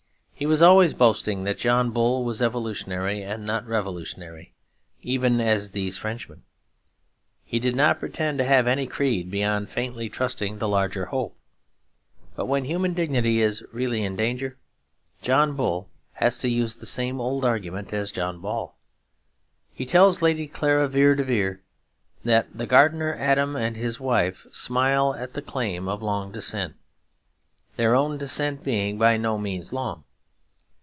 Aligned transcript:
He 0.41 0.47
was 0.47 0.63
always 0.63 0.95
boasting 0.95 1.43
that 1.43 1.59
John 1.59 1.91
Bull 1.91 2.23
was 2.23 2.41
evolutionary 2.41 3.21
and 3.21 3.45
not 3.45 3.67
revolutionary, 3.67 4.53
even 5.03 5.39
as 5.39 5.69
these 5.69 5.99
Frenchmen. 5.99 6.41
He 7.45 7.59
did 7.59 7.75
not 7.75 7.99
pretend 7.99 8.39
to 8.39 8.43
have 8.43 8.65
any 8.65 8.87
creed 8.87 9.29
beyond 9.29 9.69
faintly 9.69 10.09
trusting 10.09 10.57
the 10.57 10.67
larger 10.67 11.05
hope. 11.05 11.35
But 12.35 12.47
when 12.47 12.65
human 12.65 12.95
dignity 12.95 13.39
is 13.39 13.63
really 13.71 14.03
in 14.03 14.15
danger, 14.15 14.57
John 15.21 15.53
Bull 15.53 15.89
has 16.13 16.39
to 16.39 16.49
use 16.49 16.73
the 16.73 16.87
same 16.87 17.21
old 17.21 17.45
argument 17.45 17.93
as 17.93 18.11
John 18.11 18.41
Ball. 18.41 18.75
He 19.75 19.85
tells 19.85 20.23
Lady 20.23 20.47
Clara 20.47 20.87
Vere 20.87 21.13
de 21.13 21.23
Vere 21.23 21.61
that 22.25 22.57
'the 22.57 22.65
gardener 22.65 23.15
Adam 23.19 23.55
and 23.55 23.75
his 23.77 23.99
wife 23.99 24.47
smile 24.51 25.13
at 25.13 25.33
the 25.35 25.43
claim 25.43 25.87
of 25.87 26.01
long 26.01 26.31
descent'; 26.31 26.73
their 27.75 27.93
own 27.95 28.17
descent 28.17 28.63
being 28.63 28.97
by 28.97 29.17
no 29.17 29.37
means 29.37 29.71
long. 29.71 30.03